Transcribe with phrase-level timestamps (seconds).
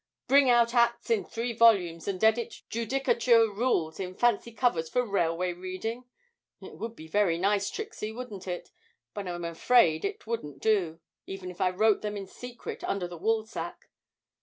[0.27, 5.53] 'Bring out Acts in three volumes, and edit Judicature Rules in fancy covers for railway
[5.53, 6.05] reading?
[6.59, 8.71] It would be very nice, Trixie, wouldn't it?
[9.13, 13.19] But I'm afraid it wouldn't do, even if I wrote them in secret, under the
[13.19, 13.89] Woolsack.